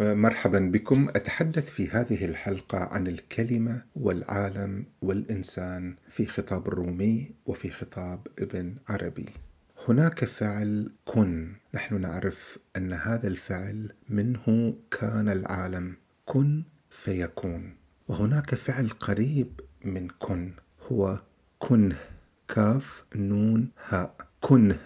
مرحبا 0.00 0.58
بكم. 0.58 1.08
أتحدث 1.08 1.70
في 1.70 1.88
هذه 1.88 2.24
الحلقة 2.24 2.78
عن 2.78 3.06
الكلمة 3.06 3.82
والعالم 3.96 4.86
والإنسان 5.02 5.96
في 6.10 6.26
خطاب 6.26 6.68
الرومي 6.68 7.30
وفي 7.46 7.70
خطاب 7.70 8.26
ابن 8.38 8.74
عربي. 8.88 9.26
هناك 9.88 10.24
فعل 10.24 10.92
كن. 11.04 11.52
نحن 11.74 12.00
نعرف 12.00 12.58
أن 12.76 12.92
هذا 12.92 13.28
الفعل 13.28 13.92
منه 14.08 14.76
كان 14.90 15.28
العالم. 15.28 15.96
كن 16.24 16.62
فيكون. 16.90 17.74
وهناك 18.08 18.54
فعل 18.54 18.88
قريب 18.88 19.60
من 19.84 20.08
كن. 20.08 20.52
هو 20.92 21.20
كنه. 21.58 21.98
كاف 22.48 23.04
نون 23.16 23.68
هاء. 23.88 24.16
كنه. 24.40 24.78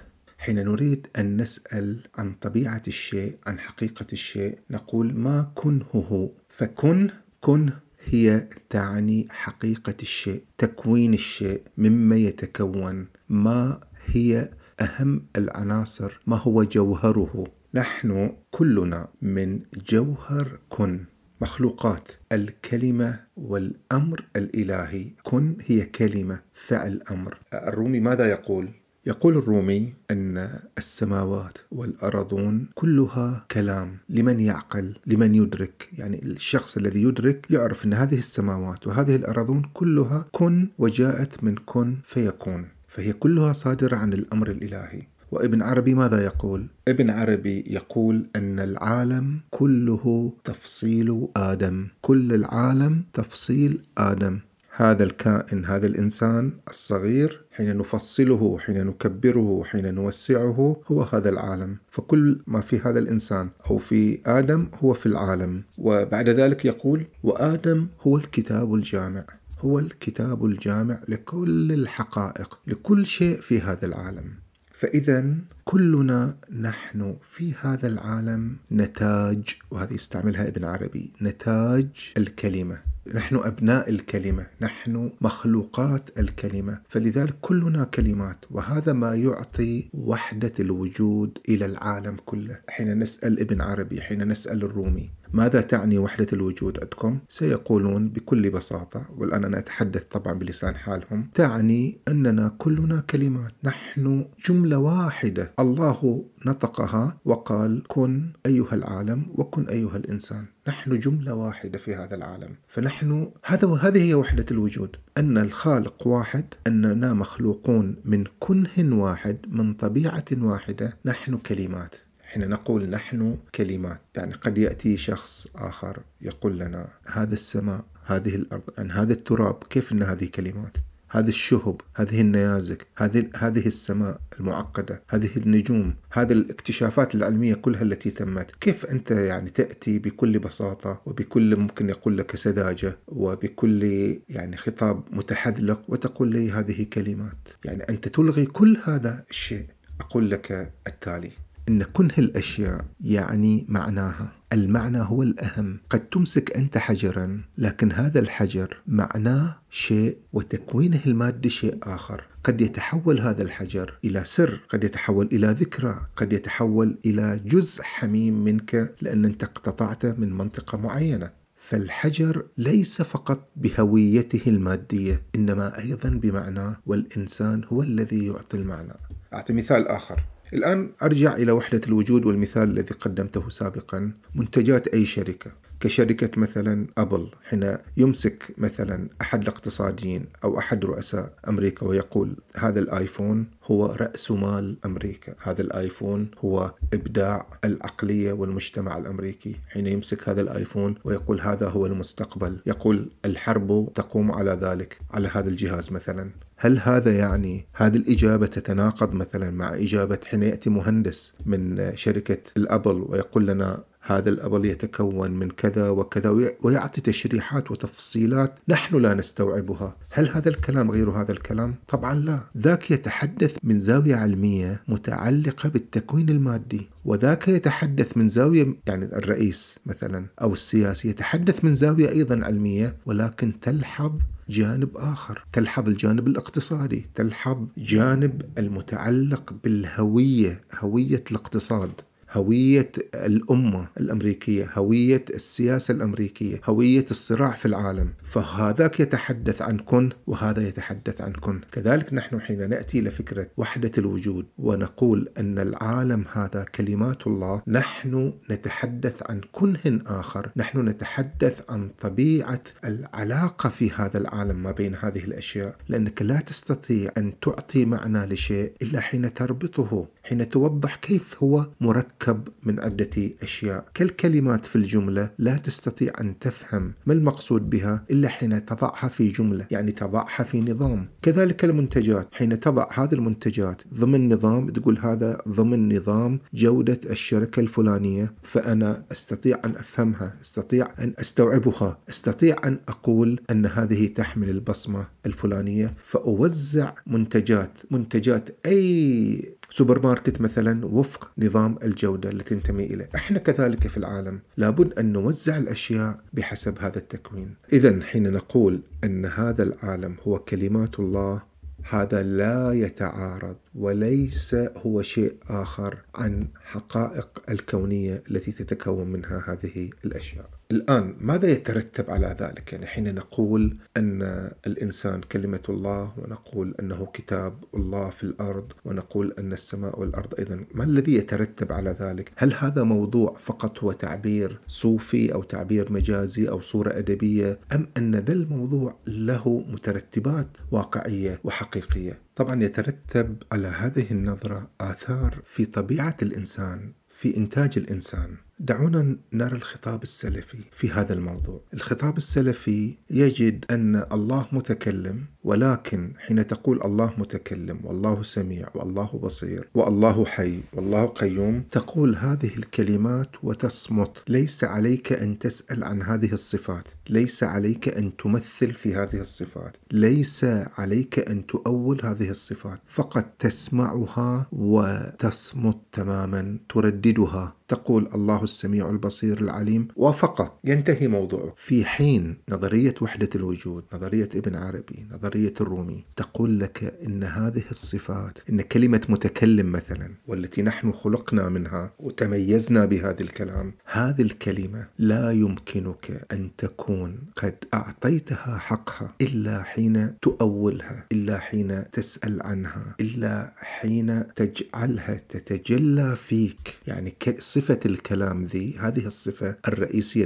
حين 0.43 0.65
نريد 0.65 1.07
أن 1.19 1.37
نسأل 1.37 2.01
عن 2.15 2.35
طبيعة 2.35 2.83
الشيء 2.89 3.37
عن 3.47 3.59
حقيقة 3.59 4.07
الشيء 4.13 4.59
نقول 4.71 5.15
ما 5.15 5.53
كنه 5.55 5.87
هو 5.95 6.31
فكن 6.49 7.11
كن 7.41 7.71
هي 8.05 8.49
تعني 8.71 9.27
حقيقة 9.31 9.95
الشيء 10.03 10.43
تكوين 10.59 11.15
الشيء 11.15 11.63
مما 11.79 12.17
يتكون. 12.17 13.07
ما 13.29 13.81
هي 14.07 14.51
أهم 14.81 15.27
العناصر؟ 15.37 16.21
ما 16.27 16.37
هو 16.37 16.63
جوهره؟ 16.63 17.45
نحن 17.75 18.37
كلنا 18.51 19.09
من 19.23 19.61
جوهر 19.89 20.59
كن. 20.69 21.05
مخلوقات 21.41 22.09
الكلمة 22.33 23.21
والأمر 23.37 24.25
الإلهي. 24.37 25.07
كن 25.23 25.57
هي 25.67 25.85
كلمة 25.85 26.41
فعل 26.55 27.03
أمر. 27.11 27.39
الرومي 27.55 28.01
ماذا 28.01 28.27
يقول؟ 28.27 28.82
يقول 29.07 29.37
الرومي 29.37 29.95
أن 30.11 30.59
السماوات 30.79 31.59
والأرضون 31.73 32.67
كلها 32.75 33.47
كلام. 33.51 33.99
لمن 34.09 34.41
يعقل؟ 34.41 34.95
لمن 35.07 35.35
يدرك؟ 35.35 35.89
يعني 35.99 36.23
الشخص 36.23 36.77
الذي 36.77 37.03
يدرك 37.03 37.47
يعرف 37.51 37.85
أن 37.85 37.95
هذه 37.95 38.19
السماوات 38.19 38.87
وهذه 38.87 39.17
الأرضون 39.17 39.63
كلها 39.75 40.27
كن 40.33 40.69
وجاءت 40.79 41.45
من 41.45 41.55
كن 41.67 41.97
فيكون. 42.05 42.69
فهي 42.89 43.13
كلها 43.13 43.53
صادرة 43.53 43.97
عن 43.97 44.13
الأمر 44.13 44.51
الإلهي. 44.51 45.03
وابن 45.33 45.63
عربي 45.63 45.95
ماذا 45.95 46.25
يقول؟ 46.25 46.67
ابن 46.89 47.11
عربي 47.11 47.65
يقول 47.67 48.27
أن 48.37 48.61
العالم 48.61 49.41
كله 49.51 50.33
تفصيل 50.45 51.29
آدم. 51.37 51.89
كل 52.01 52.35
العالم 52.35 53.05
تفصيل 53.15 53.81
آدم. 53.99 54.41
هذا 54.77 55.05
الكائن 55.05 55.65
هذا 55.65 55.87
الإنسان 55.87 56.53
الصغير 56.69 57.42
حين 57.53 57.77
نفصله 57.77 58.59
حين 58.59 58.87
نكبره 58.87 59.65
حين 59.65 59.95
نوسعه 59.95 60.83
هو 60.87 61.03
هذا 61.03 61.29
العالم. 61.29 61.77
فكل 61.91 62.43
ما 62.47 62.61
في 62.61 62.79
هذا 62.79 62.99
الإنسان 62.99 63.51
أو 63.71 63.79
في 63.79 64.21
آدم 64.27 64.69
هو 64.75 64.95
في 64.95 65.07
العالم. 65.07 65.63
وبعد 65.79 66.29
ذلك 66.29 66.65
يقول 66.65 67.07
وآدم 67.23 67.87
هو 68.01 68.17
الكتاب 68.17 68.75
الجامع. 68.75 69.25
هو 69.59 69.79
الكتاب 69.79 70.45
الجامع 70.45 71.01
لكل 71.09 71.73
الحقائق 71.73 72.61
لكل 72.67 73.07
شيء 73.07 73.41
في 73.41 73.61
هذا 73.61 73.87
العالم. 73.87 74.33
فاذا 74.71 75.35
كلنا 75.65 76.37
نحن 76.61 77.17
في 77.31 77.55
هذا 77.61 77.87
العالم 77.87 78.57
نتاج 78.73 79.57
وهذه 79.71 79.95
يستعملها 79.95 80.49
ابن 80.49 80.65
عربي 80.65 81.13
نتاج 81.23 82.13
الكلمة. 82.17 82.92
نحن 83.15 83.37
أبناء 83.37 83.91
الكلمة 83.91 84.47
نحن 84.61 85.11
مخلوقات 85.21 86.19
الكلمة. 86.19 86.81
فلذلك 86.89 87.35
كلنا 87.41 87.85
كلمات 87.85 88.45
وهذا 88.51 88.93
ما 88.93 89.15
يعطي 89.15 89.91
وحدة 89.95 90.53
الوجود 90.61 91.39
إلى 91.49 91.65
العالم 91.67 92.17
كله. 92.25 92.59
حين 92.69 92.99
نسأل 92.99 93.41
ابن 93.41 93.61
عربي 93.61 94.01
حين 94.01 94.29
نسأل 94.29 94.63
الرومي 94.65 95.11
ماذا 95.35 95.61
تعني 95.61 95.99
وحدة 95.99 96.27
الوجود 96.33 96.79
عندكم؟ 96.81 97.19
سيقولون 97.29 98.09
بكل 98.09 98.51
بساطة 98.51 99.07
والآن 99.17 99.45
أنا 99.45 99.59
أتحدث 99.59 100.03
طبعا 100.05 100.33
بلسان 100.33 100.75
حالهم 100.77 101.31
تعني 101.35 101.99
أننا 102.09 102.55
كلنا 102.59 103.01
كلمات 103.01 103.53
نحن 103.65 104.25
جملة 104.47 104.79
واحدة. 104.79 105.53
الله 105.59 106.25
نطقها 106.47 107.17
وقال 107.25 107.83
كن 107.89 108.33
أيها 108.47 108.75
العالم 108.75 109.27
وكن 109.35 109.69
أيها 109.69 109.97
الإنسان. 109.97 110.45
نحن 110.69 110.99
جملة 110.99 111.35
واحدة 111.35 111.79
في 111.79 111.95
هذا 111.95 112.15
العالم. 112.15 112.57
فنحن 112.69 113.31
هذا 113.45 113.69
هذه 113.69 114.03
هي 114.03 114.15
وحدة 114.15 114.47
الوجود. 114.51 114.97
أن 115.19 115.39
الخالق 115.39 116.07
واحد 116.07 116.45
أننا 116.67 117.13
مخلوقون 117.13 117.97
من 118.05 118.25
كنه 118.41 119.03
واحد 119.03 119.39
من 119.49 119.75
طبيعة 119.75 120.25
واحدة 120.33 120.97
نحن 121.05 121.37
كلمات. 121.37 121.95
حين 122.33 122.49
نقول 122.49 122.91
نحن 122.91 123.37
كلمات. 123.55 124.01
يعني 124.15 124.33
قد 124.33 124.59
يأتي 124.59 124.97
شخص 124.97 125.49
آخر 125.57 125.99
يقول 126.21 126.59
لنا 126.59 126.89
هذا 127.07 127.35
السماء 127.35 127.85
هذه 128.05 128.35
الأرض 128.35 128.63
عن 128.79 128.91
هذا 128.91 129.13
التراب 129.13 129.65
كيف 129.71 129.93
أن 129.93 130.03
هذه 130.03 130.25
كلمات؟ 130.25 130.77
هذه 131.09 131.29
الشهب 131.29 131.81
هذه 131.95 132.21
النيازك 132.21 132.87
هذه 132.97 133.31
هذه 133.37 133.67
السماء 133.67 134.21
المعقدة 134.41 135.03
هذه 135.09 135.31
النجوم 135.37 135.95
هذه 136.13 136.33
الاكتشافات 136.33 137.15
العلمية 137.15 137.55
كلها 137.55 137.83
التي 137.83 138.11
تمت 138.11 138.51
كيف 138.61 138.87
أنت 138.87 139.11
يعني 139.11 139.51
تأتي 139.51 139.99
بكل 139.99 140.39
بساطة 140.39 141.01
وبكل 141.07 141.57
ممكن 141.57 141.89
يقول 141.89 142.19
لك 142.19 142.37
سذاجة 142.37 142.99
وبكل 143.09 143.83
يعني 144.29 144.57
خطاب 144.57 145.03
متحذلق 145.11 145.83
وتقول 145.89 146.29
لي 146.29 146.51
هذه 146.51 146.87
كلمات؟ 146.93 147.49
يعني 147.65 147.83
أنت 147.83 148.09
تلغي 148.09 148.47
كل 148.47 148.79
هذا 148.85 149.25
الشيء. 149.31 149.67
أقول 150.01 150.31
لك 150.31 150.73
التالي 150.87 151.31
إن 151.69 151.83
كنه 151.83 152.15
الاشياء 152.19 152.85
يعني 153.01 153.67
معناها 153.69 154.33
المعنى 154.53 154.99
هو 154.99 155.23
الأهم. 155.23 155.79
قد 155.91 156.01
تمسك 156.01 156.57
أنت 156.57 156.79
حجرا 156.79 157.41
لكن 157.59 157.93
هذا 157.93 158.21
الحجر 158.21 158.77
معناه 158.87 159.59
شيء 159.71 160.19
وتكوينه 160.33 161.01
المادي 161.07 161.51
شيء 161.51 161.79
آخر. 161.83 162.25
قد 162.45 162.61
يتحول 162.61 163.21
هذا 163.21 163.43
الحجر 163.43 163.99
إلى 164.05 164.25
سر 164.25 164.61
قد 164.69 164.85
يتحول 164.85 165.29
إلى 165.33 165.47
ذكرى 165.47 166.07
قد 166.17 166.33
يتحول 166.33 166.99
إلى 167.07 167.41
جزء 167.45 167.83
حميم 167.83 168.45
منك 168.45 168.95
لأن 169.01 169.25
أنت 169.25 169.43
اقتطعته 169.43 170.15
من 170.19 170.33
منطقة 170.33 170.79
معينة. 170.79 171.31
فالحجر 171.57 172.47
ليس 172.59 173.03
فقط 173.03 173.49
بهويته 173.57 174.43
المادية 174.47 175.23
إنما 175.35 175.79
أيضا 175.79 176.09
بمعناه 176.09 176.77
والإنسان 176.87 177.65
هو 177.65 177.83
الذي 177.83 178.27
يعطي 178.27 178.57
المعنى. 178.57 178.93
أعطي 179.35 179.53
مثال 179.53 179.89
آخر. 179.89 180.21
الآن 180.53 180.91
أرجع 181.03 181.35
إلى 181.35 181.53
وحدة 181.53 181.81
الوجود 181.89 182.27
والمثال 182.27 182.63
الذي 182.63 182.95
قدمته 182.95 183.49
سابقا. 183.49 184.13
منتجات 184.35 184.89
أي 184.89 185.07
شركة؟ 185.07 185.51
كشركة 185.81 186.41
مثلا 186.41 186.87
أبل 186.99 187.29
حين 187.49 187.77
يمسك 187.97 188.55
مثلا 188.59 189.09
أحد 189.21 189.43
الاقتصاديين 189.43 190.27
أو 190.45 190.59
أحد 190.59 190.85
رؤساء 190.85 191.33
أمريكا 191.49 191.87
ويقول 191.87 192.37
هذا 192.57 192.81
الآيفون 192.81 193.47
هو 193.65 193.87
رأس 193.87 194.31
مال 194.31 194.77
أمريكا. 194.85 195.35
هذا 195.43 195.63
الآيفون 195.63 196.31
هو 196.39 196.75
إبداع 196.93 197.47
العقلية 197.65 198.33
والمجتمع 198.33 198.99
الأمريكي. 198.99 199.57
حين 199.69 199.87
يمسك 199.87 200.29
هذا 200.29 200.41
الآيفون 200.41 200.95
ويقول 201.05 201.41
هذا 201.41 201.69
هو 201.69 201.87
المستقبل 201.87 202.59
يقول 202.67 203.11
الحرب 203.25 203.93
تقوم 203.95 204.33
على 204.33 204.59
ذلك 204.63 204.99
على 205.11 205.29
هذا 205.29 205.49
الجهاز 205.49 205.93
مثلا. 205.93 206.31
هل 206.65 206.79
هذا 206.79 207.13
يعني 207.13 207.67
هذه 207.73 207.97
الإجابة 207.97 208.47
تتناقض 208.47 209.15
مثلا 209.15 209.51
مع 209.51 209.75
إجابة 209.75 210.19
حين 210.27 210.43
يأتي 210.43 210.71
مهندس 210.71 211.37
من 211.47 211.93
شركة 211.97 212.39
الأبل 212.57 213.07
ويقول 213.09 213.47
لنا 213.47 213.85
هذا 214.05 214.31
الأبل 214.31 214.65
يتكون 214.65 215.31
من 215.31 215.51
كذا 215.51 215.89
وكذا 215.89 216.31
ويعطي 216.63 217.01
تشريحات 217.01 217.71
وتفصيلات 217.71 218.59
نحن 218.69 218.97
لا 218.97 219.15
نستوعبها. 219.15 219.97
هل 220.13 220.29
هذا 220.29 220.49
الكلام 220.49 220.91
غير 220.91 221.11
هذا 221.11 221.33
الكلام؟ 221.33 221.75
طبعا 221.89 222.15
لا. 222.15 222.41
ذاك 222.59 222.91
يتحدث 222.91 223.57
من 223.63 223.81
زاوية 223.81 224.17
علمية 224.17 224.83
متعلقة 224.89 225.69
بالتكوين 225.69 226.29
المادي 226.29 226.89
وذاك 227.05 227.49
يتحدث 227.49 228.17
من 228.17 228.29
زاوية 228.29 228.77
يعني 228.87 229.05
الرئيس 229.05 229.79
مثلا 229.87 230.27
أو 230.43 230.53
السياسي 230.53 231.09
يتحدث 231.09 231.65
من 231.65 231.75
زاوية 231.75 232.09
أيضا 232.09 232.45
علمية 232.45 232.97
ولكن 233.07 233.61
تلحظ 233.61 234.13
جانب 234.49 234.97
آخر 234.97 235.45
تلحظ 235.53 235.89
الجانب 235.89 236.27
الاقتصادي 236.27 237.07
تلحظ 237.15 237.67
جانب 237.79 238.43
المتعلق 238.59 239.55
بالهوية 239.65 240.61
هوية 240.79 241.25
الاقتصاد. 241.31 241.93
هوية 242.33 242.93
الأمة 243.15 243.87
الأمريكية 244.01 244.71
هوية 244.75 245.25
السياسة 245.35 245.95
الأمريكية 245.95 246.61
هوية 246.65 247.07
الصراع 247.11 247.51
في 247.51 247.67
العالم. 247.67 248.13
فهذاك 248.25 249.01
يتحدث 249.01 249.63
عن 249.63 249.79
كن 249.79 250.11
وهذا 250.27 250.69
يتحدث 250.69 251.21
عن 251.21 251.33
كن. 251.33 251.61
كذلك 251.73 252.15
نحن 252.15 252.41
حين 252.41 252.69
نأتي 252.69 252.99
إلى 252.99 253.11
فكرة 253.11 253.47
وحدة 253.57 253.93
الوجود 253.99 254.47
ونقول 254.59 255.29
أن 255.39 255.59
العالم 255.59 256.25
هذا 256.33 256.65
كلمات 256.75 257.27
الله 257.27 257.63
نحن 257.69 258.33
نتحدث 258.51 259.31
عن 259.31 259.41
كنه 259.53 259.99
آخر 260.07 260.51
نحن 260.57 260.89
نتحدث 260.89 261.63
عن 261.69 261.91
طبيعة 262.01 262.63
العلاقة 262.85 263.69
في 263.69 263.91
هذا 263.91 264.19
العالم 264.19 264.63
ما 264.63 264.71
بين 264.71 264.95
هذه 264.95 265.25
الأشياء. 265.25 265.77
لأنك 265.89 266.23
لا 266.23 266.41
تستطيع 266.41 267.13
أن 267.19 267.33
تعطي 267.41 267.85
معنى 267.85 268.27
لشيء 268.27 268.73
إلا 268.83 269.01
حين 269.01 269.35
تربطه 269.35 270.07
حين 270.25 270.49
توضح 270.49 270.95
كيف 270.97 271.43
هو 271.43 271.67
مركب 271.81 272.22
تتركب 272.23 272.49
من 272.63 272.81
عدة 272.81 273.31
أشياء. 273.43 273.85
كالكلمات 273.95 274.67
في 274.67 274.77
الجملة 274.77 275.31
لا 275.39 275.57
تستطيع 275.57 276.13
أن 276.21 276.39
تفهم 276.39 276.95
ما 277.07 277.13
المقصود 277.13 277.71
بها 277.71 278.05
إلا 278.11 278.29
حين 278.29 278.65
تضعها 278.65 279.09
في 279.09 279.29
جملة 279.29 279.67
يعني 279.71 279.93
تضعها 279.93 280.43
في 280.43 280.61
نظام. 280.61 281.09
كذلك 281.23 281.65
المنتجات 281.65 282.29
حين 282.33 282.61
تضع 282.61 282.87
هذه 282.95 283.15
المنتجات 283.15 283.83
ضمن 283.95 284.33
نظام 284.33 284.69
تقول 284.69 284.99
هذا 284.99 285.39
ضمن 285.49 285.97
نظام 285.97 286.41
جودة 286.55 287.01
الشركة 287.11 287.61
الفلانية 287.61 288.35
فأنا 288.43 289.05
أستطيع 289.13 289.61
أن 289.65 289.71
أفهمها 289.71 290.35
أستطيع 290.43 290.89
أن 290.99 291.15
أستوعبها 291.19 291.99
أستطيع 292.09 292.57
أن 292.65 292.79
أقول 292.89 293.41
أن 293.51 293.67
هذه 293.67 294.07
تحمل 294.07 294.51
البصمة 294.51 295.07
الفلانية. 295.27 295.95
فأوزع 296.05 296.93
منتجات 297.07 297.79
منتجات 297.91 298.51
أي 298.67 299.55
سوبر 299.75 300.03
ماركت 300.03 300.41
مثلا 300.41 300.87
وفق 300.87 301.31
نظام 301.39 301.79
الجودة 301.83 302.31
التي 302.31 302.55
تنتمي 302.55 302.85
إليه 302.85 303.09
إحنا 303.15 303.39
كذلك 303.39 303.89
في 303.89 303.97
العالم 303.97 304.41
لابد 304.57 304.99
أن 304.99 305.13
نوزع 305.13 305.57
الأشياء 305.57 306.21
بحسب 306.33 306.79
هذا 306.79 306.99
التكوين 306.99 307.55
إذا 307.73 308.03
حين 308.03 308.33
نقول 308.33 308.81
أن 309.05 309.27
هذا 309.27 309.63
العالم 309.63 310.17
هو 310.23 310.39
كلمات 310.39 310.99
الله 311.01 311.43
هذا 311.91 312.23
لا 312.23 312.73
يتعارض 312.73 313.57
وليس 313.75 314.55
هو 314.55 315.03
شيء 315.03 315.35
آخر 315.49 315.99
عن 316.15 316.49
حقائق 316.65 317.43
الكونية 317.51 318.23
التي 318.31 318.53
تتكون 318.53 319.07
منها 319.07 319.45
هذه 319.47 319.91
الأشياء. 320.05 320.51
الآن 320.73 321.17
ماذا 321.21 321.49
يترتب 321.49 322.11
على 322.11 322.37
ذلك؟ 322.41 322.73
يعني 322.73 322.87
حين 322.87 323.15
نقول 323.15 323.79
أن 323.97 324.23
الإنسان 324.67 325.21
كلمة 325.21 325.63
الله 325.69 326.13
ونقول 326.19 326.75
أنه 326.81 327.07
كتاب 327.07 327.65
الله 327.75 328.11
في 328.11 328.25
الأرض 328.25 328.73
ونقول 328.85 329.35
أن 329.39 329.53
السماء 329.53 330.01
والأرض 330.01 330.35
أيضا، 330.39 330.65
ما 330.75 330.85
الذي 330.85 331.15
يترتب 331.15 331.73
على 331.73 331.97
ذلك؟ 332.01 332.33
هل 332.37 332.55
هذا 332.55 332.83
موضوع 332.83 333.37
فقط 333.39 333.79
هو 333.79 333.93
تعبير 333.93 334.61
صوفي 334.67 335.35
أو 335.35 335.43
تعبير 335.43 335.93
مجازي 335.93 336.49
أو 336.49 336.61
صورة 336.61 336.99
أدبية 336.99 337.59
أم 337.73 337.89
أن 337.97 338.15
ذا 338.15 338.33
الموضوع 338.33 338.97
له 339.07 339.65
مترتبات 339.69 340.49
واقعية 340.71 341.41
وحقيقية؟ 341.45 342.19
طبعا 342.37 342.63
يترتب 342.63 343.37
على 343.53 343.69
هذه 343.69 344.11
النظرة 344.11 344.71
آثار 344.81 345.43
في 345.47 345.65
طبيعة 345.65 346.17
الإنسان 346.23 346.93
في 347.09 347.37
إنتاج 347.37 347.73
الإنسان 347.77 348.37
دعونا 348.63 349.17
نرى 349.33 349.57
الخطاب 349.57 350.03
السلفي 350.03 350.59
في 350.73 350.91
هذا 350.91 351.13
الموضوع. 351.15 351.61
الخطاب 351.75 352.17
السلفي 352.17 352.95
يجد 353.11 353.65
أن 353.71 354.05
الله 354.13 354.47
متكلم 354.53 355.25
ولكن 355.45 356.13
حين 356.19 356.47
تقول 356.47 356.83
الله 356.83 357.13
متكلم 357.19 357.81
والله 357.85 358.23
سميع 358.23 358.69
والله 358.75 359.21
بصير 359.23 359.69
والله 359.75 360.25
حي 360.25 360.61
والله 360.73 361.07
قيوم 361.07 361.63
تقول 361.71 362.17
هذه 362.17 362.57
الكلمات 362.57 363.31
وتصمت 363.43 364.23
ليس 364.29 364.65
عليك 364.65 365.13
أن 365.13 365.39
تسأل 365.39 365.85
عن 365.85 366.03
هذه 366.03 366.33
الصفات 366.33 366.89
ليس 367.09 367.43
عليك 367.43 367.89
أن 367.89 368.17
تمثل 368.17 368.75
في 368.75 368.95
هذه 368.95 369.21
الصفات. 369.21 369.77
ليس 369.91 370.45
عليك 370.79 371.31
أن 371.31 371.47
تؤول 371.47 372.01
هذه 372.05 372.31
الصفات. 372.31 372.81
فقط 372.87 373.25
تسمعها 373.39 374.47
وتصمت 374.53 375.79
تماما 375.93 376.59
ترددها. 376.69 377.57
تقول 377.69 378.09
الله 378.15 378.45
السميع 378.45 378.91
البصير 378.91 379.41
العليم. 379.41 379.89
وفقط 379.97 380.59
ينتهي 380.65 381.09
موضوعه. 381.09 381.55
في 381.57 381.85
حين 381.85 382.37
نظرية 382.49 382.95
وحدة 383.01 383.29
الوجود 383.35 383.85
نظرية 383.93 384.29
ابن 384.35 384.55
عربي 384.55 385.07
نظرية 385.11 385.55
الرومي 385.61 386.05
تقول 386.17 386.61
لك 386.61 386.95
إن 387.07 387.25
هذه 387.25 387.63
الصفات 387.71 388.39
إن 388.51 388.61
كلمة 388.61 389.01
متكلم 389.09 389.73
مثلا 389.73 390.15
والتي 390.27 390.63
نحن 390.63 390.93
خلقنا 390.93 391.49
منها 391.49 391.93
وتميزنا 391.99 392.85
بهذا 392.85 393.21
الكلام 393.21 393.75
هذه 393.85 394.23
الكلمة 394.23 394.87
لا 394.99 395.31
يمكنك 395.31 396.27
أن 396.33 396.51
تكون 396.59 397.02
قد 397.37 397.57
أعطيتها 397.75 398.59
حقها 398.59 399.15
إلا 399.21 399.63
حين 399.63 400.19
تؤولها 400.23 401.07
إلا 401.13 401.39
حين 401.39 401.91
تسأل 401.91 402.43
عنها 402.43 402.95
إلا 403.01 403.53
حين 403.57 404.35
تجعلها 404.35 405.15
تتجلى 405.29 406.17
فيك. 406.17 406.79
يعني 406.87 407.15
صفة 407.39 407.81
الكلام 407.87 408.45
ذي 408.45 408.77
هذه 408.79 409.07
الصفة 409.07 409.57
الرئيسية 409.69 410.25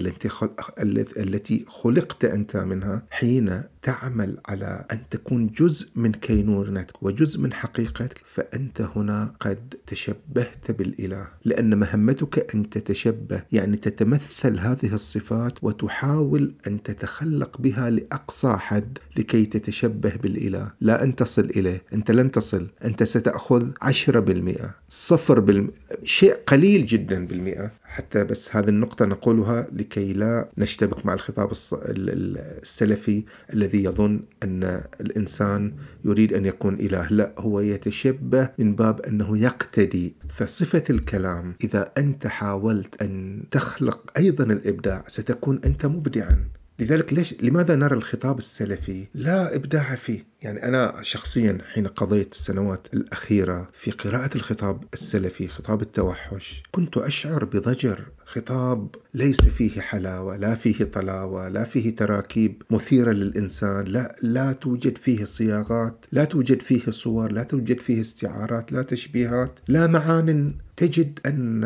التي 1.19 1.65
خلقت 1.69 2.25
أنت 2.25 2.57
منها 2.57 3.03
حين 3.11 3.63
تعمل 3.87 4.39
على 4.49 4.85
أن 4.93 4.99
تكون 5.11 5.47
جزء 5.47 5.89
من 5.97 6.13
كينونتك 6.13 7.03
وجزء 7.03 7.41
من 7.41 7.53
حقيقتك 7.53 8.21
فأنت 8.25 8.81
هنا 8.81 9.35
قد 9.41 9.75
تشبهت 9.87 10.71
بالإله 10.71 11.27
لأن 11.45 11.79
مهمتك 11.79 12.55
أن 12.55 12.71
تتشبه 12.71 13.43
يعني 13.53 13.77
تتمثل 13.77 14.59
هذه 14.59 14.95
الصفات 14.95 15.65
وتحاول 15.65 16.55
أن 16.67 16.83
تتخلق 16.83 17.59
بها 17.59 17.91
لأقصى 17.91 18.57
حد 18.57 18.99
لكي 19.17 19.47
تتشبه 19.47 20.13
بالإله. 20.23 20.73
لا 20.81 21.05
أن 21.05 21.17
تصل 21.17 21.45
إليه 21.45 21.83
أنت 21.93 22.11
لن 22.11 22.31
تصل 22.31 22.67
أنت 22.85 23.03
ستأخذ 23.03 23.71
عشرة 23.83 24.21
بالمئة 24.21 24.75
صفر 24.89 25.41
بالمئة 25.41 25.73
شيء 26.05 26.35
قليل 26.47 26.87
جدا 26.87 27.27
بالمئة. 27.27 27.73
حتى 27.97 28.25
بس 28.25 28.57
هذه 28.57 28.69
النقطة 28.69 29.05
نقولها 29.05 29.67
لكي 29.73 30.13
لا 30.13 30.49
نشتبك 30.59 31.07
مع 31.07 31.15
الخطاب 31.15 31.53
السلفي 31.53 33.25
الذي 33.53 33.85
يظن 33.85 34.21
أن 34.43 34.83
الإنسان 35.01 35.73
يريد 36.05 36.33
أن 36.33 36.47
يكون 36.47 36.75
إله. 36.75 37.09
لا 37.11 37.35
هو 37.39 37.61
يتشبه 37.61 38.49
من 38.59 38.75
باب 38.75 39.01
أنه 39.01 39.39
يقتدي. 39.39 40.15
فصفة 40.29 40.85
الكلام 40.91 41.55
إذا 41.65 41.93
أنت 41.99 42.27
حاولت 42.27 43.03
أن 43.03 43.43
تخلق 43.51 44.13
أيضا 44.17 44.45
الإبداع 44.45 45.05
ستكون 45.09 45.61
أنت 45.65 45.87
مبدعا. 45.87 46.45
لذلك 46.79 47.13
ليش 47.13 47.35
لماذا 47.43 47.75
نرى 47.75 47.95
الخطاب 47.95 48.39
السلفي 48.39 49.07
لا 49.15 49.57
إبداع 49.57 49.95
فيه؟ 49.95 50.27
يعني 50.47 50.63
أنا 50.63 51.03
شخصيا 51.03 51.59
حين 51.73 51.87
قضيت 51.87 52.33
السنوات 52.33 52.87
الأخيرة 52.95 53.69
في 53.73 53.91
قراءة 53.91 54.31
الخطاب 54.37 54.85
السلفي 54.95 55.49
خطاب 55.49 55.83
التوحش 55.83 56.63
كنت 56.73 56.97
أشعر 56.99 57.45
بضجر. 57.45 58.05
خطاب 58.25 58.95
ليس 59.15 59.49
فيه 59.49 59.81
حلاوة 59.81 60.37
لا 60.37 60.55
فيه 60.55 60.85
طلاوة 60.85 61.49
لا 61.49 61.65
فيه 61.65 61.97
تراكيب 61.97 62.63
مثيرة 62.71 63.13
للإنسان 63.13 63.85
لا 63.85 64.17
لا 64.23 64.53
توجد 64.53 64.99
فيه 64.99 65.25
صياغات 65.25 66.05
لا 66.13 66.25
توجد 66.25 66.63
فيه 66.63 66.91
صور 66.91 67.33
لا 67.33 67.43
توجد 67.43 67.79
فيه 67.79 68.01
استعارات 68.01 68.73
لا 68.73 68.83
تشبيهات 68.83 69.59
لا 69.69 69.87
معان. 69.87 70.55
تجد 70.77 71.21
أن 71.27 71.65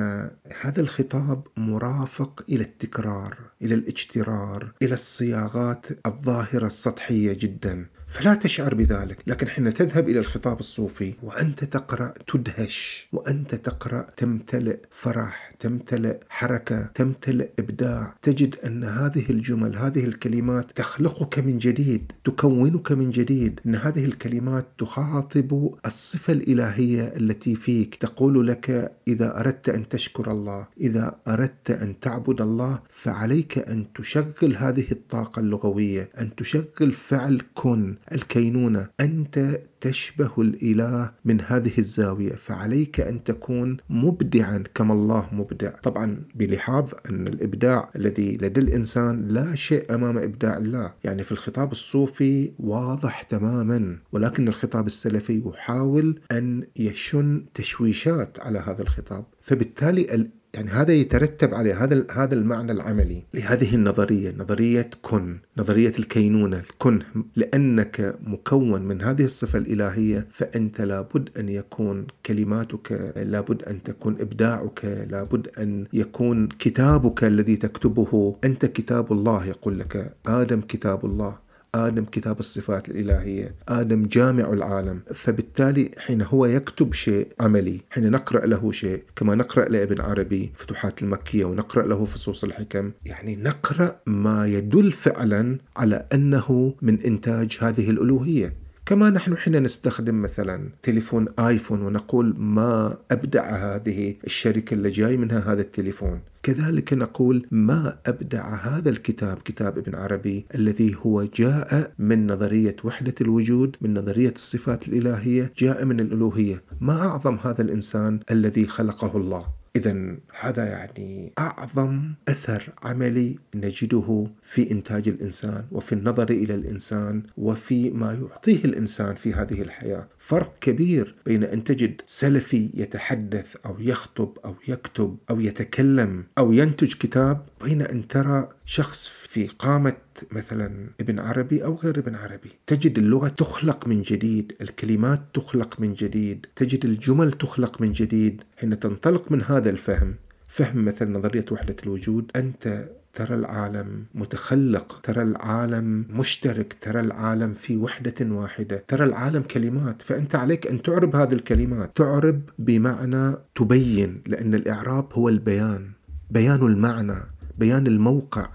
هذا 0.60 0.80
الخطاب 0.80 1.46
مرافق 1.56 2.44
إلى 2.48 2.62
التكرار 2.62 3.38
إلى 3.62 3.74
الاجترار 3.74 4.72
إلى 4.82 4.94
الصياغات 4.94 5.86
الظاهرة 6.06 6.66
السطحية 6.66 7.32
جدا. 7.32 7.86
فلا 8.10 8.34
تشعر 8.34 8.74
بذلك 8.74 9.18
لكن 9.26 9.48
حين 9.48 9.74
تذهب 9.74 10.08
إلى 10.08 10.18
الخطاب 10.18 10.60
الصوفي 10.60 11.14
وأنت 11.22 11.64
تقرأ 11.64 12.14
تدهش 12.26 13.08
وأنت 13.12 13.54
تقرأ 13.54 14.06
تمتلئ 14.16 14.78
فرح 14.90 15.50
تمتلئ 15.60 16.16
حركة 16.28 16.82
تمتلئ 16.82 17.48
إبداع. 17.58 18.14
تجد 18.22 18.56
أن 18.66 18.84
هذه 18.84 19.30
الجمل 19.30 19.76
هذه 19.76 20.04
الكلمات 20.04 20.70
تخلقك 20.70 21.38
من 21.38 21.58
جديد 21.58 22.12
تكونك 22.24 22.92
من 22.92 23.10
جديد 23.10 23.60
أن 23.66 23.74
هذه 23.74 24.04
الكلمات 24.04 24.66
تخاطب 24.78 25.74
الصفة 25.86 26.32
الإلهية 26.32 27.12
التي 27.16 27.54
فيك. 27.54 27.94
تقول 27.94 28.46
لك 28.46 28.92
إذا 29.08 29.40
أردت 29.40 29.68
أن 29.68 29.88
تشكر 29.88 30.32
الله 30.32 30.66
إذا 30.80 31.16
أردت 31.28 31.70
أن 31.70 32.00
تعبد 32.00 32.40
الله 32.40 32.80
فعليك 32.90 33.58
أن 33.58 33.92
تشغل 33.92 34.56
هذه 34.56 34.86
الطاقة 34.92 35.40
اللغوية 35.40 36.10
أن 36.20 36.36
تشغل 36.36 36.92
فعل 36.92 37.40
كن. 37.54 37.96
الكينونة 38.12 38.88
أنت 39.00 39.60
تشبه 39.80 40.30
الإله 40.38 41.12
من 41.24 41.40
هذه 41.40 41.72
الزاوية 41.78 42.34
فعليك 42.34 43.00
أن 43.00 43.24
تكون 43.24 43.76
مبدعا 43.90 44.64
كما 44.74 44.94
الله 44.94 45.28
مبدع. 45.32 45.70
طبعا 45.70 46.22
بلحاظ 46.34 46.92
أن 47.10 47.28
الإبداع 47.28 47.90
الذي 47.96 48.36
لدى 48.36 48.60
الإنسان 48.60 49.24
لا 49.28 49.54
شيء 49.54 49.94
أمام 49.94 50.18
إبداع 50.18 50.56
الله. 50.56 50.92
يعني 51.04 51.24
في 51.24 51.32
الخطاب 51.32 51.72
الصوفي 51.72 52.52
واضح 52.58 53.22
تماما 53.22 53.98
ولكن 54.12 54.48
الخطاب 54.48 54.86
السلفي 54.86 55.42
يحاول 55.46 56.20
أن 56.32 56.62
يشن 56.76 57.44
تشويشات 57.54 58.40
على 58.40 58.58
هذا 58.58 58.82
الخطاب. 58.82 59.24
فبالتالي 59.42 60.14
يعني 60.54 60.70
هذا 60.70 60.92
يترتب 60.92 61.54
عليه 61.54 61.84
هذا 61.84 62.06
هذا 62.10 62.34
المعنى 62.34 62.72
العملي. 62.72 63.22
لهذه 63.34 63.74
النظرية 63.74 64.34
نظرية 64.38 64.90
كن 65.02 65.38
نظرية 65.58 65.92
الكينونة 65.98 66.58
الكن. 66.58 66.98
لأنك 67.36 68.18
مكون 68.26 68.82
من 68.82 69.02
هذه 69.02 69.24
الصفة 69.24 69.58
الإلهية 69.58 70.26
فأنت 70.32 70.80
لابد 70.80 71.28
أن 71.38 71.48
يكون 71.48 72.06
كلماتك 72.26 73.12
لابد 73.16 73.62
أن 73.62 73.82
تكون 73.82 74.16
إبداعك 74.20 74.84
لابد 75.10 75.48
أن 75.58 75.86
يكون 75.92 76.48
كتابك 76.48 77.24
الذي 77.24 77.56
تكتبه. 77.56 78.36
أنت 78.44 78.66
كتاب 78.66 79.12
الله 79.12 79.46
يقول 79.46 79.78
لك. 79.78 80.14
آدم 80.26 80.60
كتاب 80.60 81.04
الله. 81.04 81.49
آدم 81.74 82.04
كتاب 82.04 82.38
الصفات 82.40 82.88
الإلهية 82.88 83.54
آدم 83.68 84.06
جامع 84.06 84.52
العالم. 84.52 85.00
فبالتالي 85.14 85.90
حين 85.98 86.22
هو 86.22 86.46
يكتب 86.46 86.92
شيء 86.92 87.28
عملي 87.40 87.80
حين 87.90 88.10
نقرأ 88.10 88.46
له 88.46 88.72
شيء 88.72 89.02
كما 89.16 89.34
نقرأ 89.34 89.68
لابن 89.68 90.00
عربي 90.00 90.52
فتوحات 90.56 91.02
المكية 91.02 91.44
ونقرأ 91.44 91.86
له 91.86 92.04
فصوص 92.04 92.44
الحكم 92.44 92.90
يعني 93.04 93.36
نقرأ 93.36 94.00
ما 94.06 94.46
يدل 94.46 94.92
فعلا 94.92 95.58
على 95.76 96.06
أنه 96.14 96.74
من 96.82 97.00
إنتاج 97.00 97.58
هذه 97.60 97.90
الألوهية. 97.90 98.52
كما 98.90 99.10
نحن 99.10 99.36
حين 99.36 99.62
نستخدم 99.62 100.22
مثلا 100.22 100.68
تليفون 100.82 101.26
آيفون 101.38 101.82
ونقول 101.82 102.34
ما 102.38 102.98
أبدع 103.10 103.56
هذه 103.56 104.14
الشركة 104.24 104.74
اللي 104.74 104.90
جاي 104.90 105.16
منها 105.16 105.52
هذا 105.52 105.60
التليفون. 105.60 106.20
كذلك 106.42 106.92
نقول 106.92 107.46
ما 107.50 107.98
أبدع 108.06 108.54
هذا 108.54 108.90
الكتاب 108.90 109.38
كتاب 109.38 109.78
ابن 109.78 109.94
عربي 109.94 110.46
الذي 110.54 110.96
هو 111.06 111.22
جاء 111.22 111.92
من 111.98 112.26
نظرية 112.26 112.76
وحدة 112.84 113.14
الوجود 113.20 113.76
من 113.80 113.94
نظرية 113.94 114.32
الصفات 114.36 114.88
الإلهية 114.88 115.52
جاء 115.58 115.84
من 115.84 116.00
الألوهية. 116.00 116.62
ما 116.80 117.06
أعظم 117.06 117.38
هذا 117.42 117.62
الإنسان 117.62 118.20
الذي 118.30 118.66
خلقه 118.66 119.16
الله؟ 119.16 119.59
إذا 119.76 120.16
هذا 120.40 120.68
يعني 120.68 121.32
أعظم 121.38 122.14
أثر 122.28 122.72
عملي 122.82 123.38
نجده 123.54 124.26
في 124.42 124.70
إنتاج 124.70 125.08
الإنسان 125.08 125.64
وفي 125.72 125.92
النظر 125.92 126.30
إلى 126.30 126.54
الإنسان 126.54 127.22
وفي 127.36 127.90
ما 127.90 128.12
يعطيه 128.12 128.64
الإنسان 128.64 129.14
في 129.14 129.32
هذه 129.34 129.62
الحياة. 129.62 130.08
فرق 130.18 130.58
كبير 130.60 131.14
بين 131.26 131.44
أن 131.44 131.64
تجد 131.64 132.00
سلفي 132.06 132.70
يتحدث 132.74 133.56
أو 133.66 133.76
يخطب 133.80 134.38
أو 134.44 134.54
يكتب 134.68 135.16
أو 135.30 135.40
يتكلم 135.40 136.24
أو 136.38 136.52
ينتج 136.52 136.94
كتاب 136.94 137.46
بين 137.64 137.82
أن 137.82 138.08
ترى 138.08 138.48
شخص 138.64 139.08
في 139.08 139.46
قامة 139.46 139.96
مثلا 140.30 140.86
ابن 141.00 141.18
عربي 141.18 141.64
أو 141.64 141.74
غير 141.74 141.98
ابن 141.98 142.14
عربي. 142.14 142.50
تجد 142.66 142.98
اللغة 142.98 143.28
تخلق 143.28 143.88
من 143.88 144.02
جديد 144.02 144.52
الكلمات 144.60 145.22
تخلق 145.34 145.80
من 145.80 145.94
جديد 145.94 146.46
تجد 146.56 146.84
الجمل 146.84 147.32
تخلق 147.32 147.80
من 147.80 147.92
جديد. 147.92 148.42
حين 148.56 148.80
تنطلق 148.80 149.32
من 149.32 149.42
هذا 149.42 149.70
الفهم 149.70 150.14
فهم 150.48 150.84
مثل 150.84 151.12
نظرية 151.12 151.44
وحدة 151.50 151.76
الوجود. 151.82 152.30
أنت 152.36 152.88
ترى 153.14 153.34
العالم 153.34 154.04
متخلق 154.14 155.00
ترى 155.02 155.22
العالم 155.22 156.06
مشترك 156.10 156.76
ترى 156.80 157.00
العالم 157.00 157.54
في 157.54 157.76
وحدة 157.76 158.34
واحدة 158.34 158.84
ترى 158.88 159.04
العالم 159.04 159.42
كلمات. 159.42 160.02
فأنت 160.02 160.34
عليك 160.34 160.66
أن 160.66 160.82
تعرب 160.82 161.16
هذه 161.16 161.32
الكلمات. 161.32 161.96
تعرب 161.96 162.40
بمعنى 162.58 163.36
تبين 163.54 164.22
لأن 164.26 164.54
الإعراب 164.54 165.06
هو 165.12 165.28
البيان. 165.28 165.90
بيان 166.30 166.66
المعنى 166.66 167.20
بيان 167.58 167.86
الموقع. 167.86 168.48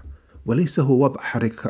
وليس 0.46 0.80
هو 0.80 1.04
وضع 1.04 1.20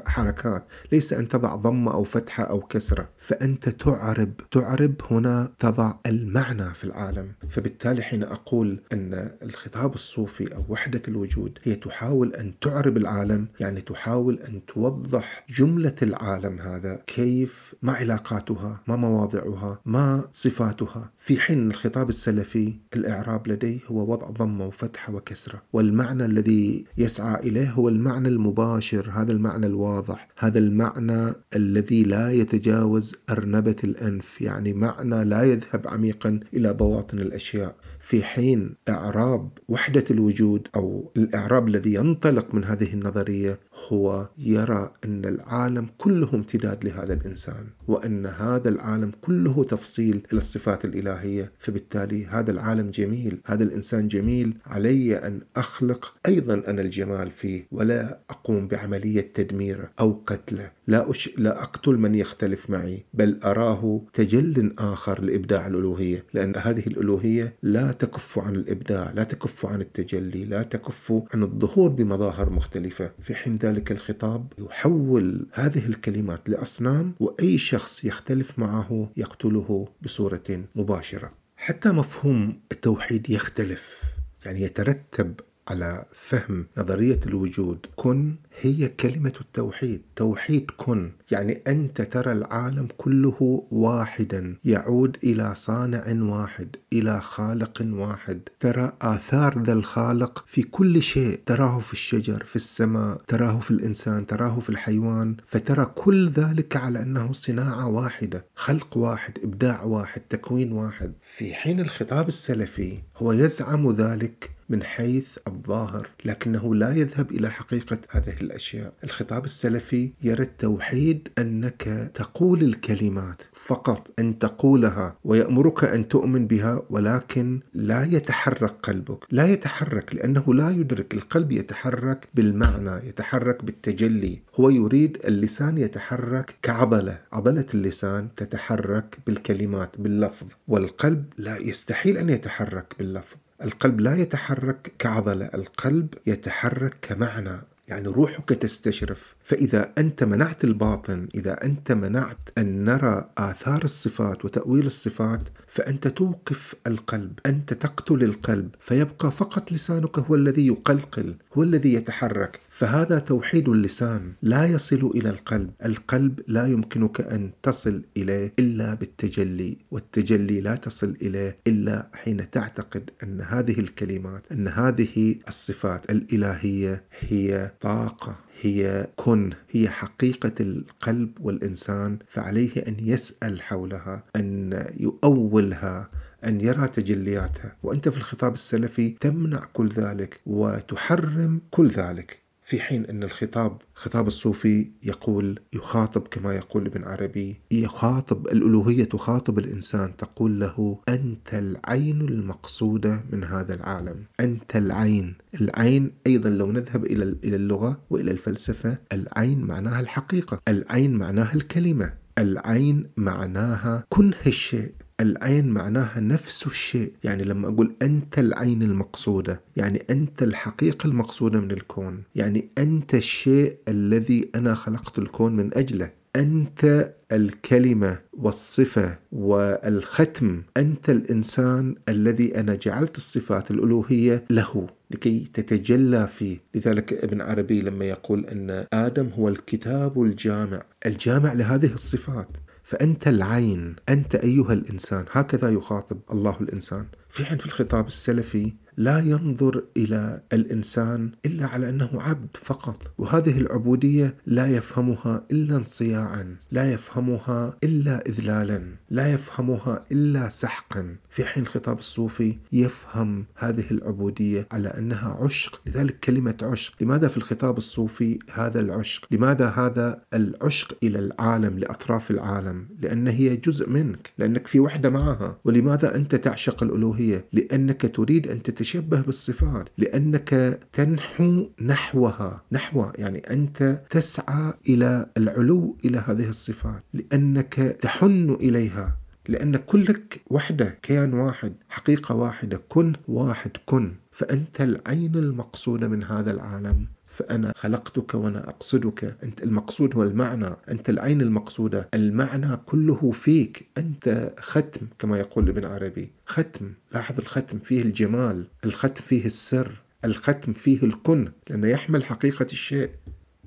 حركات 0.06 0.66
ليس 0.92 1.12
أن 1.12 1.28
تضع 1.28 1.54
ضمة 1.54 1.92
أو 1.94 2.04
فتحة 2.04 2.44
أو 2.44 2.60
كسرة 2.60 3.08
فأنت 3.18 3.68
تعرب 3.68 4.32
تعرب 4.50 4.94
هنا 5.10 5.52
تضع 5.58 5.94
المعنى 6.06 6.74
في 6.74 6.84
العالم. 6.84 7.32
فبالتالي 7.48 8.02
حين 8.02 8.22
أقول 8.22 8.80
أن 8.92 9.30
الخطاب 9.42 9.94
الصوفي 9.94 10.54
أو 10.56 10.64
وحدة 10.68 11.02
الوجود 11.08 11.58
هي 11.62 11.74
تحاول 11.74 12.34
أن 12.34 12.58
تعرب 12.60 12.96
العالم 12.96 13.48
يعني 13.60 13.80
تحاول 13.80 14.38
أن 14.48 14.66
توضح 14.66 15.44
جملة 15.48 15.94
العالم 16.02 16.60
هذا 16.60 17.02
كيف 17.06 17.74
ما 17.82 17.92
علاقاتها 17.92 18.80
ما 18.86 18.96
مواضعها 18.96 19.80
ما 19.84 20.28
صفاتها. 20.32 21.10
في 21.26 21.40
حين 21.40 21.70
الخطاب 21.70 22.08
السلفي 22.08 22.74
الإعراب 22.94 23.48
لديه 23.48 23.78
هو 23.86 24.12
وضع 24.12 24.30
ضمة 24.30 24.66
وفتحة 24.66 25.14
وكسرة 25.14 25.62
والمعنى 25.72 26.24
الذي 26.24 26.84
يسعى 26.98 27.48
إليه 27.48 27.70
هو 27.70 27.88
المعنى 27.88 28.28
المباشر 28.28 29.10
هذا 29.10 29.32
المعنى 29.32 29.66
الواضح 29.66 30.28
هذا 30.38 30.58
المعنى 30.58 31.32
الذي 31.56 32.02
لا 32.02 32.32
يتجاوز 32.32 33.16
أرنبة 33.30 33.76
الأنف 33.84 34.40
يعني 34.40 34.72
معنى 34.72 35.24
لا 35.24 35.42
يذهب 35.42 35.88
عميقا 35.88 36.40
إلى 36.54 36.74
بواطن 36.74 37.18
الأشياء. 37.18 37.76
في 38.06 38.22
حين 38.22 38.74
إعراب 38.88 39.50
وحدة 39.68 40.04
الوجود 40.10 40.68
أو 40.76 41.12
الإعراب 41.16 41.68
الذي 41.68 41.94
ينطلق 41.94 42.54
من 42.54 42.64
هذه 42.64 42.94
النظرية 42.94 43.60
هو 43.88 44.28
يرى 44.38 44.92
أن 45.04 45.24
العالم 45.24 45.88
كله 45.98 46.34
امتداد 46.34 46.84
لهذا 46.84 47.12
الإنسان 47.12 47.66
وأن 47.88 48.26
هذا 48.26 48.68
العالم 48.68 49.12
كله 49.20 49.64
تفصيل 49.64 50.22
إلى 50.32 50.38
الصفات 50.38 50.84
الإلهية. 50.84 51.52
فبالتالي 51.58 52.26
هذا 52.26 52.50
العالم 52.50 52.90
جميل 52.90 53.40
هذا 53.46 53.64
الإنسان 53.64 54.08
جميل. 54.08 54.54
علي 54.66 55.16
أن 55.16 55.40
أخلق 55.56 56.14
أيضا 56.26 56.54
أنا 56.68 56.80
الجمال 56.80 57.30
فيه 57.30 57.66
ولا 57.72 58.20
أقوم 58.30 58.68
بعملية 58.68 59.32
تدميره 59.34 59.90
أو 60.00 60.22
قتله. 60.26 60.75
لا, 60.86 61.10
أش... 61.10 61.30
لا 61.38 61.62
أقتل 61.62 61.96
من 61.96 62.14
يختلف 62.14 62.70
معي 62.70 63.04
بل 63.14 63.40
أراه 63.44 64.02
تجل 64.12 64.74
آخر 64.78 65.24
لإبداع 65.24 65.66
الألوهية 65.66 66.24
لأن 66.34 66.56
هذه 66.56 66.86
الألوهية 66.86 67.54
لا 67.62 67.92
تكف 67.92 68.38
عن 68.38 68.54
الإبداع 68.54 69.10
لا 69.10 69.24
تكف 69.24 69.66
عن 69.66 69.80
التجلي 69.80 70.44
لا 70.44 70.62
تكف 70.62 71.12
عن 71.34 71.42
الظهور 71.42 71.90
بمظاهر 71.90 72.50
مختلفة. 72.50 73.10
في 73.22 73.34
حين 73.34 73.56
ذلك 73.56 73.92
الخطاب 73.92 74.52
يحول 74.58 75.46
هذه 75.52 75.86
الكلمات 75.86 76.48
لأصنام 76.48 77.14
وأي 77.20 77.58
شخص 77.58 78.04
يختلف 78.04 78.58
معه 78.58 79.10
يقتله 79.16 79.88
بصورة 80.02 80.64
مباشرة. 80.74 81.30
حتى 81.56 81.88
مفهوم 81.88 82.60
التوحيد 82.72 83.30
يختلف 83.30 84.02
يعني 84.46 84.62
يترتب 84.62 85.40
على 85.68 86.04
فهم 86.12 86.66
نظرية 86.78 87.20
الوجود. 87.26 87.86
كن 87.96 88.34
هي 88.60 88.88
كلمة 88.88 89.32
التوحيد. 89.40 90.02
توحيد 90.16 90.70
كن 90.76 91.12
يعني 91.30 91.62
أنت 91.66 92.02
ترى 92.02 92.32
العالم 92.32 92.88
كله 92.96 93.66
واحدا. 93.70 94.56
يعود 94.64 95.16
إلى 95.24 95.54
صانع 95.54 96.04
واحد 96.22 96.76
إلى 96.92 97.20
خالق 97.20 97.86
واحد. 97.90 98.40
ترى 98.60 98.92
آثار 99.02 99.62
ذا 99.62 99.72
الخالق 99.72 100.44
في 100.46 100.62
كل 100.62 101.02
شيء. 101.02 101.40
تراه 101.46 101.80
في 101.80 101.92
الشجر 101.92 102.44
في 102.44 102.56
السماء 102.56 103.20
تراه 103.26 103.60
في 103.60 103.70
الإنسان 103.70 104.26
تراه 104.26 104.60
في 104.60 104.70
الحيوان. 104.70 105.36
فترى 105.46 105.84
كل 105.84 106.28
ذلك 106.28 106.76
على 106.76 107.02
أنه 107.02 107.32
صناعة 107.32 107.88
واحدة 107.88 108.46
خلق 108.54 108.96
واحد 108.96 109.38
إبداع 109.44 109.82
واحد 109.82 110.20
تكوين 110.20 110.72
واحد. 110.72 111.12
في 111.36 111.54
حين 111.54 111.80
الخطاب 111.80 112.28
السلفي 112.28 112.98
هو 113.16 113.32
يزعم 113.32 113.92
ذلك 113.92 114.55
من 114.68 114.82
حيث 114.82 115.38
الظاهر 115.46 116.08
لكنه 116.24 116.74
لا 116.74 116.94
يذهب 116.94 117.30
إلى 117.30 117.50
حقيقة 117.50 117.98
هذه 118.10 118.34
الأشياء. 118.40 118.92
الخطاب 119.04 119.44
السلفي 119.44 120.10
يرى 120.22 120.42
التوحيد 120.42 121.28
أنك 121.38 122.10
تقول 122.14 122.62
الكلمات 122.62 123.42
فقط 123.52 124.10
أن 124.18 124.38
تقولها 124.38 125.16
ويأمرك 125.24 125.84
أن 125.84 126.08
تؤمن 126.08 126.46
بها 126.46 126.82
ولكن 126.90 127.60
لا 127.74 128.04
يتحرك 128.04 128.70
قلبك. 128.82 129.18
لا 129.30 129.46
يتحرك 129.46 130.14
لأنه 130.14 130.54
لا 130.54 130.70
يدرك. 130.70 131.14
القلب 131.14 131.52
يتحرك 131.52 132.28
بالمعنى 132.34 133.08
يتحرك 133.08 133.64
بالتجلي. 133.64 134.40
هو 134.54 134.70
يريد 134.70 135.18
اللسان 135.24 135.78
يتحرك 135.78 136.56
كعضلة. 136.62 137.18
عضلة 137.32 137.66
اللسان 137.74 138.28
تتحرك 138.36 139.18
بالكلمات 139.26 139.90
باللفظ. 139.98 140.46
والقلب 140.68 141.24
لا 141.38 141.56
يستحيل 141.56 142.16
أن 142.16 142.30
يتحرك 142.30 142.94
باللفظ. 142.98 143.36
القلب 143.64 144.00
لا 144.00 144.16
يتحرك 144.16 144.92
كعضلة 144.98 145.50
القلب 145.54 146.14
يتحرك 146.26 146.96
كمعنى 147.02 147.60
يعني 147.88 148.08
روحك 148.08 148.48
تستشرف. 148.48 149.35
فإذا 149.46 149.92
أنت 149.98 150.24
منعت 150.24 150.64
الباطن 150.64 151.28
إذا 151.34 151.64
أنت 151.64 151.92
منعت 151.92 152.48
أن 152.58 152.84
نرى 152.84 153.30
آثار 153.38 153.84
الصفات 153.84 154.44
وتأويل 154.44 154.86
الصفات 154.86 155.40
فأنت 155.68 156.08
توقف 156.08 156.74
القلب 156.86 157.32
أنت 157.46 157.72
تقتل 157.72 158.22
القلب 158.22 158.70
فيبقى 158.80 159.32
فقط 159.32 159.72
لسانك 159.72 160.18
هو 160.18 160.34
الذي 160.34 160.66
يقلقل 160.66 161.34
هو 161.54 161.62
الذي 161.62 161.94
يتحرك. 161.94 162.60
فهذا 162.68 163.18
توحيد 163.18 163.68
اللسان 163.68 164.32
لا 164.42 164.64
يصل 164.64 165.10
إلى 165.14 165.30
القلب، 165.30 165.70
القلب 165.84 166.40
لا 166.48 166.66
يمكنك 166.66 167.20
أن 167.20 167.50
تصل 167.62 168.02
إليه 168.16 168.52
إلا 168.58 168.94
بالتجلي، 168.94 169.76
والتجلي 169.90 170.60
لا 170.60 170.76
تصل 170.76 171.16
إليه 171.22 171.56
إلا 171.66 172.06
حين 172.12 172.50
تعتقد 172.50 173.10
أن 173.22 173.40
هذه 173.40 173.80
الكلمات، 173.80 174.42
أن 174.52 174.68
هذه 174.68 175.34
الصفات 175.48 176.10
الإلهية 176.10 177.04
هي 177.20 177.72
طاقة. 177.80 178.45
هي 178.60 179.06
كن 179.16 179.52
هي 179.70 179.88
حقيقة 179.88 180.52
القلب 180.60 181.30
والإنسان 181.40 182.18
فعليه 182.28 182.70
أن 182.88 182.96
يسأل 182.98 183.62
حولها 183.62 184.24
أن 184.36 184.86
يؤولها 184.96 186.10
أن 186.44 186.60
يرى 186.60 186.88
تجلياتها. 186.88 187.76
وأنت 187.82 188.08
في 188.08 188.16
الخطاب 188.16 188.54
السلفي 188.54 189.10
تمنع 189.20 189.64
كل 189.72 189.88
ذلك 189.88 190.40
وتحرم 190.46 191.60
كل 191.70 191.88
ذلك. 191.88 192.45
في 192.66 192.80
حين 192.80 193.06
أن 193.06 193.22
الخطاب 193.22 193.78
خطاب 193.94 194.26
الصوفي 194.26 194.90
يقول 195.02 195.58
يخاطب 195.72 196.28
كما 196.28 196.54
يقول 196.54 196.86
ابن 196.86 197.04
عربي 197.04 197.60
يخاطب 197.70 198.46
الألوهية 198.46 199.04
تخاطب 199.04 199.58
الإنسان 199.58 200.16
تقول 200.16 200.60
له 200.60 200.98
أنت 201.08 201.54
العين 201.54 202.20
المقصودة 202.20 203.24
من 203.32 203.44
هذا 203.44 203.74
العالم. 203.74 204.24
أنت 204.40 204.76
العين. 204.76 205.34
العين 205.60 206.10
أيضا 206.26 206.50
لو 206.50 206.72
نذهب 206.72 207.04
إلى 207.04 207.36
إلى 207.44 207.56
اللغة 207.56 208.00
وإلى 208.10 208.30
الفلسفة 208.30 208.98
العين 209.12 209.60
معناها 209.60 210.00
الحقيقة 210.00 210.60
العين 210.68 211.14
معناها 211.14 211.54
الكلمة 211.54 212.14
العين 212.38 213.06
معناها 213.16 214.04
كنه 214.08 214.36
الشيء. 214.46 214.92
العين 215.20 215.68
معناها 215.68 216.20
نفس 216.20 216.66
الشيء. 216.66 217.12
يعني 217.24 217.44
لما 217.44 217.68
أقول 217.68 217.94
أنت 218.02 218.38
العين 218.38 218.82
المقصودة 218.82 219.60
يعني 219.76 220.02
أنت 220.10 220.42
الحقيقة 220.42 221.06
المقصودة 221.06 221.60
من 221.60 221.70
الكون. 221.70 222.22
يعني 222.34 222.68
أنت 222.78 223.14
الشيء 223.14 223.76
الذي 223.88 224.50
أنا 224.54 224.74
خلقت 224.74 225.18
الكون 225.18 225.56
من 225.56 225.74
أجله. 225.74 226.10
أنت 226.36 227.12
الكلمة 227.32 228.18
والصفة 228.32 229.18
والختم. 229.32 230.62
أنت 230.76 231.10
الإنسان 231.10 231.94
الذي 232.08 232.60
أنا 232.60 232.74
جعلت 232.74 233.16
الصفات 233.16 233.70
الألوهية 233.70 234.44
له 234.50 234.86
لكي 235.10 235.48
تتجلى 235.54 236.26
فيه. 236.26 236.58
لذلك 236.74 237.12
ابن 237.12 237.40
عربي 237.40 237.82
لما 237.82 238.04
يقول 238.04 238.46
أن 238.46 238.86
آدم 238.92 239.28
هو 239.28 239.48
الكتاب 239.48 240.22
الجامع. 240.22 240.82
الجامع 241.06 241.52
لهذه 241.52 241.94
الصفات. 241.94 242.48
فأنت 242.86 243.28
العين 243.28 243.96
أنت 244.08 244.34
أيها 244.34 244.72
الإنسان 244.72 245.24
هكذا 245.32 245.68
يخاطب 245.70 246.18
الله 246.32 246.56
الإنسان. 246.60 247.06
في 247.30 247.44
حين 247.44 247.58
في 247.58 247.66
الخطاب 247.66 248.06
السلفي 248.06 248.72
لا 248.96 249.18
ينظر 249.18 249.84
إلى 249.96 250.42
الإنسان 250.52 251.32
إلا 251.46 251.66
على 251.66 251.88
أنه 251.88 252.10
عبد 252.12 252.56
فقط. 252.62 253.12
وهذه 253.18 253.58
العبودية 253.58 254.36
لا 254.46 254.66
يفهمها 254.66 255.44
إلا 255.52 255.76
انصياعا 255.76 256.56
لا 256.70 256.92
يفهمها 256.92 257.76
إلا 257.84 258.26
اذلالا. 258.28 258.96
لا 259.10 259.32
يفهمها 259.32 260.04
إلا 260.12 260.48
سحقا. 260.48 261.16
في 261.30 261.44
حين 261.44 261.62
الخطاب 261.62 261.98
الصوفي 261.98 262.58
يفهم 262.72 263.44
هذه 263.56 263.84
العبودية 263.90 264.68
على 264.72 264.88
أنها 264.88 265.38
عشق. 265.40 265.80
لذلك 265.86 266.20
كلمة 266.20 266.56
عشق. 266.62 266.92
لماذا 267.00 267.28
في 267.28 267.36
الخطاب 267.36 267.76
الصوفي 267.76 268.38
هذا 268.52 268.80
العشق؟ 268.80 269.26
لماذا 269.30 269.68
هذا 269.68 270.22
العشق 270.34 270.96
إلى 271.02 271.18
العالم 271.18 271.78
لأطراف 271.78 272.30
العالم؟ 272.30 272.88
لأن 273.00 273.28
هي 273.28 273.56
جزء 273.56 273.90
منك 273.90 274.30
لأنك 274.38 274.66
في 274.66 274.80
وحدة 274.80 275.10
معها. 275.10 275.58
ولماذا 275.64 276.16
أنت 276.16 276.34
تعشق 276.34 276.82
الألوهية؟ 276.82 277.44
لأنك 277.52 278.16
تريد 278.16 278.48
أن 278.48 278.62
تتش 278.62 278.86
تتشبه 278.86 279.20
بالصفات. 279.20 279.88
لأنك 279.98 280.80
تنحو 280.92 281.66
نحوها. 281.80 282.62
نحو 282.72 283.06
يعني 283.18 283.38
أنت 283.38 284.02
تسعى 284.10 284.72
إلى 284.88 285.26
العلو 285.36 285.96
إلى 286.04 286.18
هذه 286.18 286.48
الصفات. 286.48 287.02
لأنك 287.14 287.74
تحن 288.02 288.56
إليها. 288.60 289.05
لأن 289.48 289.76
كلك 289.76 290.40
وحدة 290.50 290.98
كيان 291.02 291.34
واحد 291.34 291.72
حقيقة 291.88 292.34
واحدة 292.34 292.82
كن 292.88 293.12
واحد 293.28 293.70
كن. 293.86 294.14
فأنت 294.32 294.80
العين 294.80 295.34
المقصودة 295.34 296.08
من 296.08 296.24
هذا 296.24 296.50
العالم. 296.50 297.06
فأنا 297.26 297.72
خلقتك 297.76 298.34
وأنا 298.34 298.68
أقصدك. 298.68 299.36
أنت 299.42 299.62
المقصود 299.62 300.14
هو 300.14 300.22
المعنى. 300.22 300.70
أنت 300.90 301.10
العين 301.10 301.40
المقصودة. 301.40 302.08
المعنى 302.14 302.76
كله 302.76 303.30
فيك. 303.30 303.86
أنت 303.98 304.54
ختم 304.60 305.06
كما 305.18 305.38
يقول 305.38 305.68
ابن 305.68 305.84
عربي. 305.84 306.30
ختم. 306.46 306.92
لاحظ 307.12 307.38
الختم 307.38 307.78
فيه 307.78 308.02
الجمال. 308.02 308.66
الختم 308.84 309.22
فيه 309.22 309.46
السر. 309.46 309.92
الختم 310.24 310.72
فيه 310.72 311.02
الكن. 311.02 311.48
لأنه 311.70 311.88
يحمل 311.88 312.24
حقيقة 312.24 312.66
الشيء. 312.72 313.10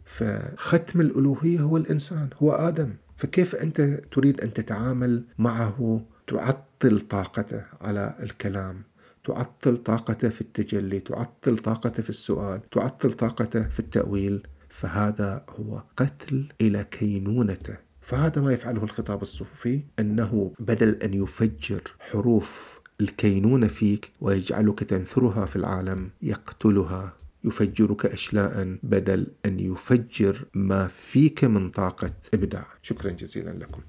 فختم 0.10 1.02
الألوهية 1.02 1.60
هو 1.60 1.78
الإنسان 1.78 2.30
هو 2.44 2.52
آدم. 2.52 2.94
فكيف 3.18 3.56
أنت 3.56 3.82
تريد 4.12 4.42
أن 4.42 4.54
تتعامل 4.54 5.24
معه؟ 5.38 6.02
تعطل 6.28 7.02
طاقته 7.02 7.64
على 7.82 8.16
الكلام 8.24 8.84
تعطل 9.24 9.78
طاقته 9.78 10.30
في 10.30 10.42
التجلي 10.42 11.00
تعطل 11.00 11.58
طاقته 11.58 12.04
في 12.04 12.10
السؤال 12.10 12.70
تعطل 12.70 13.14
طاقته 13.14 13.70
في 13.70 13.80
التأويل. 13.80 14.48
فهذا 14.70 15.46
هو 15.50 15.84
قتل 15.98 16.50
إلى 16.62 16.86
كينونته. 16.92 17.76
فهذا 18.02 18.42
ما 18.42 18.54
يفعله 18.54 18.84
الخطاب 18.84 19.22
الصوفي 19.22 19.82
أنه 20.00 20.52
بدل 20.60 20.96
أن 21.04 21.14
يفجر 21.14 21.82
حروف 22.00 22.80
الكينونة 23.02 23.68
فيك 23.68 24.12
ويجعلك 24.22 24.84
تنثرها 24.84 25.46
في 25.46 25.56
العالم 25.56 26.10
يقتلها. 26.22 27.14
يفجرك 27.44 28.06
أشلاء 28.06 28.78
بدل 28.84 29.28
أن 29.46 29.60
يفجر 29.60 30.46
ما 30.54 30.88
فيك 30.88 31.44
من 31.44 31.70
طاقة 31.70 32.14
إبداع. 32.34 32.68
شكرا 32.82 33.12
جزيلا 33.12 33.50
لكم. 33.50 33.82